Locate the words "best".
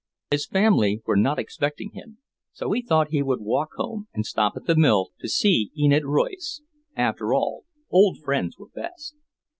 8.69-9.13